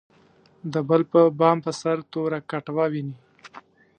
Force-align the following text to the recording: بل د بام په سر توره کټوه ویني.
بل 0.87 1.01
د 1.13 1.13
بام 1.39 1.57
په 1.65 1.71
سر 1.79 1.97
توره 2.11 2.39
کټوه 2.49 2.85
ویني. 2.91 3.15